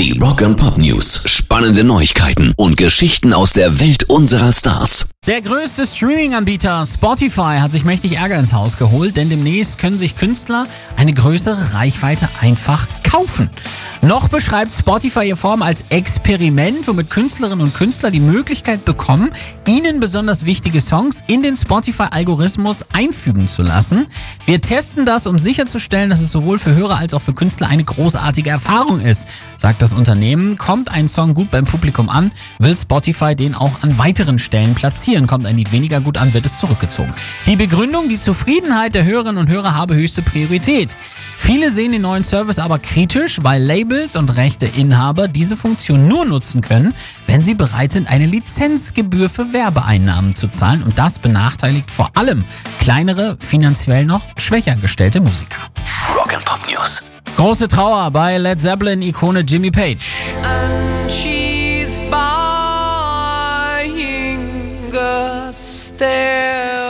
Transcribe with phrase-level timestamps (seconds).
[0.00, 1.24] Die Rock and Pop News.
[1.26, 5.10] Spannende Neuigkeiten und Geschichten aus der Welt unserer Stars.
[5.26, 10.16] Der größte Streaming-Anbieter Spotify hat sich mächtig Ärger ins Haus geholt, denn demnächst können sich
[10.16, 10.64] Künstler
[10.96, 13.50] eine größere Reichweite einfach kaufen.
[14.02, 19.30] Noch beschreibt Spotify ihr Form als Experiment, womit Künstlerinnen und Künstler die Möglichkeit bekommen,
[19.66, 24.06] ihnen besonders wichtige Songs in den Spotify-Algorithmus einfügen zu lassen.
[24.46, 27.84] Wir testen das, um sicherzustellen, dass es sowohl für Hörer als auch für Künstler eine
[27.84, 30.56] großartige Erfahrung ist, sagt das Unternehmen.
[30.56, 35.26] Kommt ein Song gut beim Publikum an, will Spotify den auch an weiteren Stellen platzieren.
[35.26, 37.12] Kommt ein Lied weniger gut an, wird es zurückgezogen.
[37.46, 40.96] Die Begründung, die Zufriedenheit der Hörerinnen und Hörer habe höchste Priorität.
[41.42, 46.60] Viele sehen den neuen Service aber kritisch, weil Labels und Rechteinhaber diese Funktion nur nutzen
[46.60, 46.94] können,
[47.26, 50.82] wenn sie bereit sind, eine Lizenzgebühr für Werbeeinnahmen zu zahlen.
[50.82, 52.44] Und das benachteiligt vor allem
[52.78, 55.58] kleinere, finanziell noch schwächer gestellte Musiker.
[56.14, 57.10] Rock and Pop News.
[57.36, 60.34] Große Trauer bei Led Zeppelin-Ikone Jimmy Page.
[60.44, 63.80] and she's buying
[64.94, 66.84] a stairway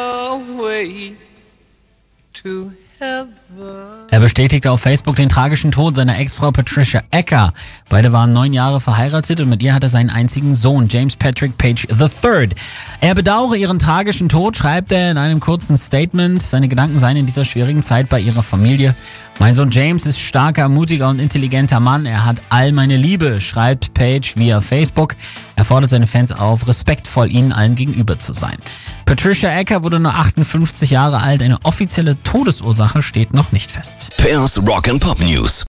[2.35, 2.90] to heaven.
[4.11, 7.53] Er bestätigte auf Facebook den tragischen Tod seiner Ex-Frau Patricia Ecker.
[7.89, 11.57] Beide waren neun Jahre verheiratet und mit ihr hat er seinen einzigen Sohn, James Patrick
[11.57, 12.51] Page III.
[13.01, 16.43] Er bedauere ihren tragischen Tod, schreibt er in einem kurzen Statement.
[16.43, 18.95] Seine Gedanken seien in dieser schwierigen Zeit bei ihrer Familie.
[19.39, 22.05] Mein Sohn James ist starker, mutiger und intelligenter Mann.
[22.05, 25.17] Er hat all meine Liebe, schreibt Page via Facebook.
[25.57, 28.57] Er fordert seine Fans auf, respektvoll ihnen allen gegenüber zu sein.
[29.11, 31.43] Patricia Ecker wurde nur 58 Jahre alt.
[31.43, 34.13] Eine offizielle Todesursache steht noch nicht fest.
[34.19, 35.67] Pairs Rock and Pop News.